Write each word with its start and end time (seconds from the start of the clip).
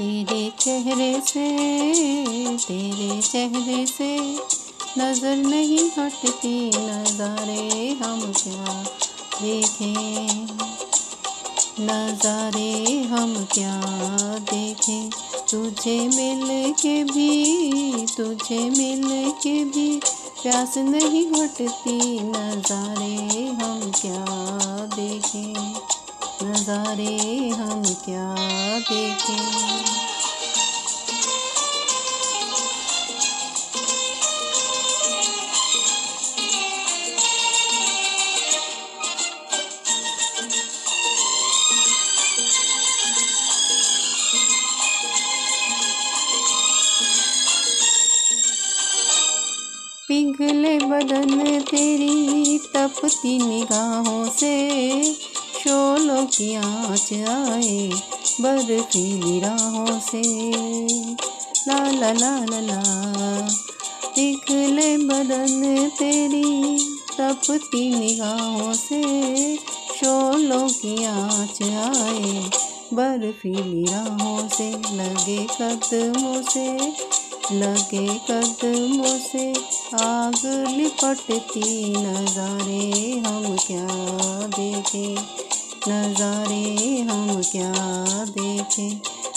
चेहरे 0.00 1.20
से, 1.20 1.48
तेरे 2.56 3.20
चेहरे 3.22 3.86
से 3.86 4.18
नज़र 4.98 5.36
नहीं 5.36 5.90
हटती 5.98 6.70
नज़ारे 6.76 7.98
हम 8.02 8.20
क्या 8.20 8.82
देखें? 9.42 10.46
नज़ारे 11.80 13.02
हम 13.02 13.46
क्या 13.52 13.80
देखें? 14.38 15.10
तुझे 15.50 16.08
मिल 16.08 16.72
के 16.72 17.04
भी, 17.04 18.06
तुझे 18.16 18.70
मिल 18.70 19.30
के 19.30 19.64
भी 19.64 20.00
प्यास 20.42 20.78
नहीं 20.78 21.32
घटती 21.32 22.20
नज़ारे 22.20 23.46
हम 23.46 23.92
क्या 23.94 24.24
देखें? 24.96 25.87
नज़ारे 26.42 27.48
हम 27.48 27.82
क्या 27.82 28.34
देखें? 28.78 29.84
पिघले 50.08 50.78
बदन 50.78 51.60
तेरी 51.60 52.58
तपती 52.58 53.38
निगाहों 53.38 54.28
से 54.30 54.56
की 56.24 56.54
आँच 56.54 57.12
आए 57.12 57.90
बर्फीली 58.40 59.40
राहों 59.40 60.00
से। 60.00 60.22
ला 61.68 61.90
ला 61.90 62.12
ला 62.12 62.44
ला 62.44 62.60
ला 62.60 62.82
पिघले 64.16 64.96
बदन 64.96 65.88
तेरी 65.98 66.78
तपती 67.18 67.98
निगाहों 67.98 68.74
से। 68.74 69.56
शोलों 70.00 70.68
की 70.68 71.04
आँच 71.04 71.62
आए 71.62 72.50
बर्फीली 72.94 73.84
राहों 73.84 74.48
से। 74.48 74.70
लगे 74.70 75.46
कदमों 75.60 76.42
से, 76.42 76.92
लगे 77.52 78.08
कदमों 78.30 79.18
से। 79.18 79.52
आग 79.94 80.66
लिपटती 80.76 81.94
नज़ारे 81.96 83.10
हम 83.18 83.56
क्या 83.56 83.86
देखें? 84.46 85.47
नज़ारे 85.88 87.00
हम 87.00 87.42
क्या 87.52 87.72
देखे? 88.24 88.90